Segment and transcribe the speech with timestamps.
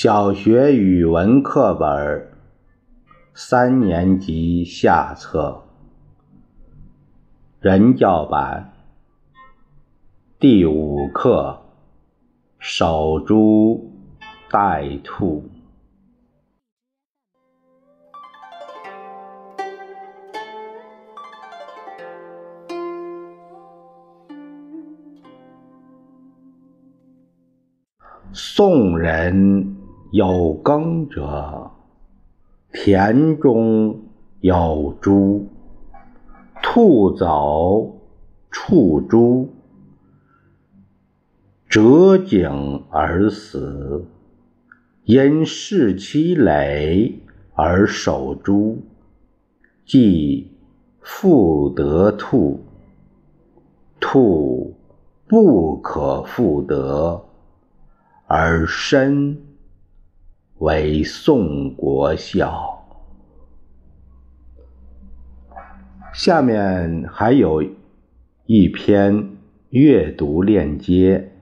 [0.00, 2.30] 小学语文课本
[3.34, 5.64] 三年级下册
[7.58, 8.74] 人教版
[10.38, 11.60] 第五课
[12.60, 13.92] 守株
[14.48, 15.50] 待兔。
[28.32, 29.77] 宋人。
[30.10, 31.70] 有耕者，
[32.72, 34.00] 田中
[34.40, 35.48] 有猪，
[36.62, 38.00] 兔走，
[38.50, 39.50] 触猪，
[41.68, 44.06] 折颈而死。
[45.04, 47.20] 因释其累
[47.54, 48.78] 而守株，
[49.84, 50.52] 即
[51.00, 52.64] 复得兔。
[54.00, 54.74] 兔
[55.26, 57.24] 不可复得，
[58.26, 59.47] 而身。
[60.58, 62.84] 为宋国笑。
[66.12, 67.62] 下面还有
[68.46, 69.36] 一篇
[69.70, 71.32] 阅读链接：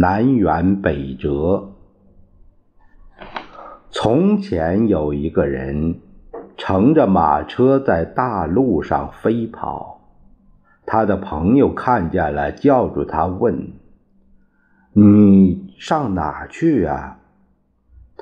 [0.00, 1.70] 南辕北辙。
[3.90, 6.00] 从前有一个人
[6.56, 10.00] 乘着马车在大路上飞跑，
[10.84, 13.72] 他的朋友看见了，叫住他问
[14.94, 17.20] ：“你上哪去啊？”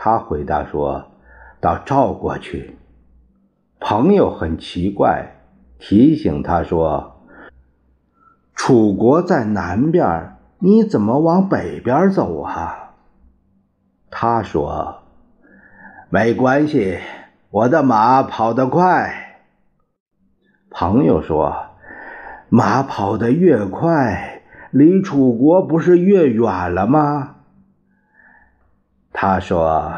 [0.02, 1.10] 他回答说
[1.60, 2.78] ：“到赵国去。”
[3.78, 5.36] 朋友很奇怪，
[5.78, 7.20] 提醒他说
[8.56, 12.94] ：“楚国在南边，你怎么往北边走啊？”
[14.10, 15.02] 他说
[16.08, 16.96] ：“没关系，
[17.50, 19.42] 我的马跑得快。”
[20.72, 21.54] 朋友说
[22.48, 27.34] ：“马跑得越快，离楚国不是越远了吗？”
[29.22, 29.92] 他说：“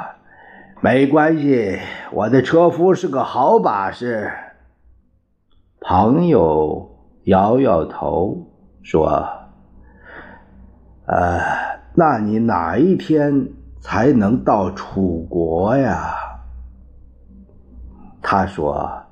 [0.83, 1.79] 没关系，
[2.11, 4.33] 我的车夫是个好把式。”
[5.81, 8.49] 朋友摇摇头
[8.83, 9.29] 说
[11.07, 11.39] ：“呃，
[11.95, 13.51] 那你哪一天
[13.81, 16.17] 才能到楚国呀？”
[18.21, 19.05] 他说：“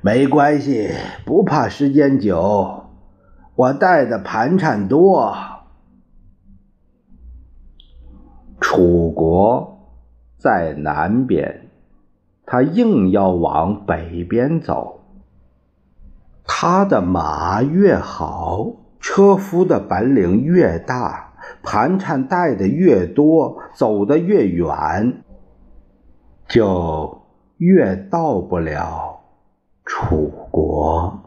[0.00, 0.92] 没关系，
[1.26, 2.84] 不怕时间久，
[3.56, 5.34] 我带的盘缠多。”
[8.72, 9.80] 楚国
[10.38, 11.70] 在南边，
[12.46, 15.00] 他硬要往北边走。
[16.44, 21.32] 他的马越好，车夫的本领越大，
[21.64, 25.24] 盘缠带的越多，走得越远，
[26.46, 27.22] 就
[27.56, 29.18] 越到不了
[29.84, 31.18] 楚国。